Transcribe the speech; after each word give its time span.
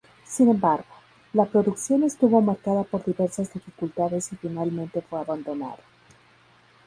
Sin 0.25 0.49
embargo, 0.49 0.83
la 1.31 1.45
producción 1.45 2.01
estuvo 2.01 2.41
marcada 2.41 2.81
por 2.83 3.05
diversas 3.05 3.53
dificultades 3.53 4.33
y 4.33 4.35
finalmente 4.35 5.03
fue 5.03 5.19
abandonada. 5.19 5.77